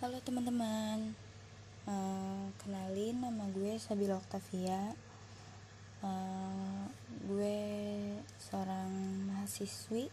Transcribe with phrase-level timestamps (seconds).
[0.00, 1.12] Halo teman-teman,
[1.84, 4.96] uh, kenalin nama gue Sabila Octavia.
[6.00, 6.88] Uh,
[7.28, 7.60] gue
[8.40, 8.88] seorang
[9.28, 10.08] mahasiswi.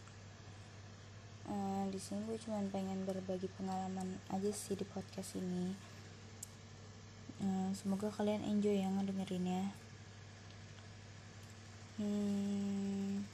[1.48, 5.72] Uh, di sini gue cuma pengen berbagi pengalaman aja sih di podcast ini.
[7.40, 9.72] Uh, semoga kalian enjoy yang ngedengerinnya.
[11.96, 13.24] Hmm,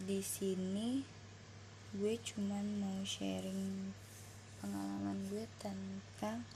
[0.00, 1.04] di sini
[1.92, 3.92] gue cuman mau sharing
[4.62, 6.46] pengalaman gue tentang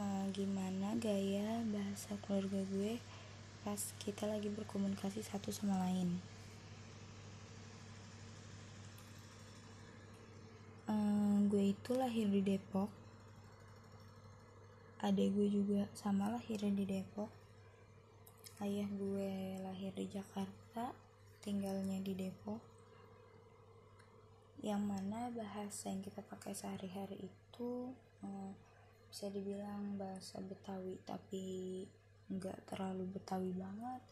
[0.00, 2.96] uh, gimana gaya bahasa keluarga gue
[3.60, 6.16] pas kita lagi berkomunikasi satu sama lain.
[10.88, 12.88] Uh, gue itu lahir di Depok.
[15.04, 17.28] Adek gue juga sama lahir di Depok.
[18.64, 20.96] Ayah gue lahir di Jakarta,
[21.44, 22.79] tinggalnya di Depok
[24.60, 28.52] yang mana bahasa yang kita pakai sehari-hari itu uh,
[29.08, 31.44] bisa dibilang bahasa Betawi tapi
[32.28, 34.04] nggak terlalu Betawi banget.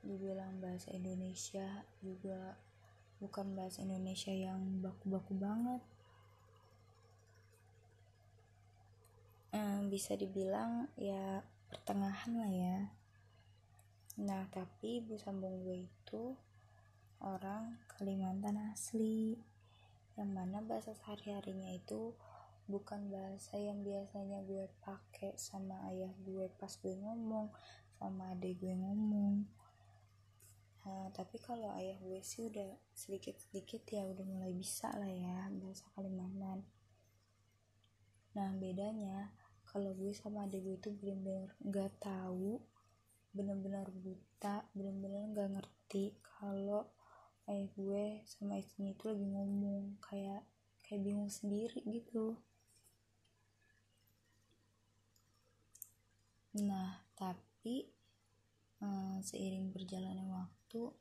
[0.00, 2.54] Dibilang bahasa Indonesia juga
[3.18, 5.82] bukan bahasa Indonesia yang baku-baku banget.
[9.50, 12.78] Uh, bisa dibilang ya pertengahan lah ya.
[14.22, 16.38] Nah tapi ibu sambung gue itu
[17.20, 19.49] orang Kalimantan asli
[20.20, 22.12] yang mana bahasa sehari-harinya itu
[22.68, 27.48] bukan bahasa yang biasanya gue pakai sama ayah gue pas gue ngomong
[27.96, 29.48] sama adik gue ngomong.
[30.80, 35.88] Nah, tapi kalau ayah gue sih udah sedikit-sedikit ya udah mulai bisa lah ya bahasa
[35.96, 36.68] Kalimantan.
[38.36, 39.34] Nah bedanya
[39.66, 42.62] kalau gue sama adik gue itu bener-bener nggak tahu
[43.34, 46.90] bener-bener buta bener-bener nggak ngerti kalau
[47.50, 50.46] ayah gue sama istrinya itu lagi ngomong kayak
[50.86, 52.38] kayak bingung sendiri gitu.
[56.62, 57.90] Nah tapi
[58.80, 60.94] uh, seiring berjalannya waktu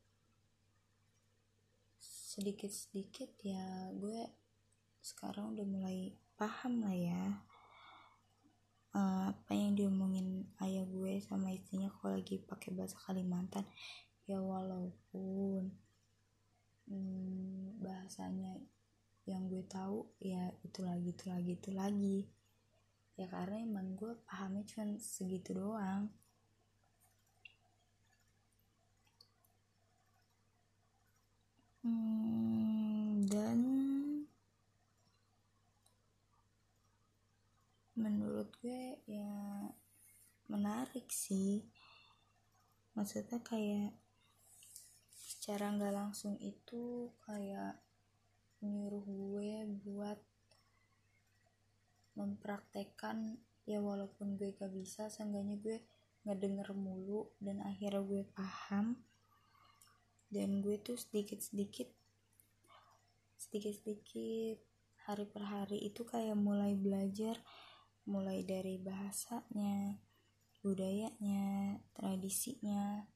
[2.02, 4.30] sedikit-sedikit ya gue
[5.06, 7.46] sekarang udah mulai paham lah ya
[8.96, 13.66] uh, apa yang diomongin ayah gue sama istrinya kalau lagi pakai bahasa Kalimantan.
[14.30, 15.74] Ya walaupun
[18.10, 18.58] bahasanya
[19.30, 22.20] yang gue tahu ya itu lagi itu lagi itu lagi.
[23.14, 26.10] Ya karena emang gue pahamnya cuma segitu doang.
[31.86, 33.62] Hmm, dan
[37.94, 39.70] menurut gue ya
[40.50, 41.62] menarik sih.
[42.98, 43.94] Maksudnya kayak
[45.14, 47.78] secara nggak langsung itu kayak
[48.60, 49.52] nyuruh gue
[49.88, 50.20] buat
[52.20, 55.78] mempraktekkan ya walaupun gue gak bisa seenggaknya gue
[56.28, 59.00] ngedenger mulu dan akhirnya gue paham.
[60.30, 61.90] Dan gue tuh sedikit-sedikit
[63.40, 64.62] sedikit-sedikit
[65.08, 67.40] hari per hari itu kayak mulai belajar
[68.06, 69.98] mulai dari bahasanya
[70.62, 73.08] budayanya tradisinya.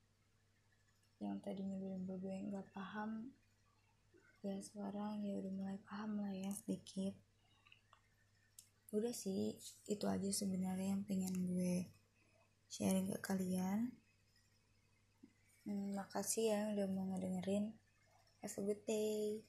[1.22, 3.30] Yang tadinya bener-bener gue nggak paham
[4.44, 7.16] ya sekarang ya udah mulai paham lah ya sedikit.
[8.92, 9.56] Udah sih
[9.88, 11.88] itu aja sebenarnya yang pengen gue
[12.68, 13.96] sharing ke kalian.
[15.64, 17.72] Hmm, makasih ya udah mau ngedengerin.
[18.44, 19.48] Have a good day